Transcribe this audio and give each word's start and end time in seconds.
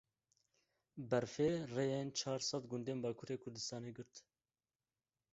Berfê 1.09 1.49
rêyên 1.75 2.07
çar 2.19 2.39
sed 2.49 2.63
gundên 2.71 2.99
Bakurê 3.03 3.35
Kurdistan 3.43 3.83
girt. 3.95 4.13